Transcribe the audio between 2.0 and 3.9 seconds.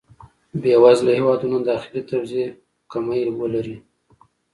توزېع کمی ولري.